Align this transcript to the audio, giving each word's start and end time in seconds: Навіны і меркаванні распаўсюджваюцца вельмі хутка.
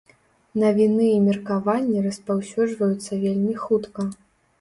Навіны 0.61 1.09
і 1.17 1.19
меркаванні 1.25 2.01
распаўсюджваюцца 2.05 3.21
вельмі 3.25 3.53
хутка. 3.67 4.07